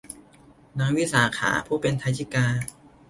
[0.79, 2.47] นางวิสาขา ผู้เป็นทายิกา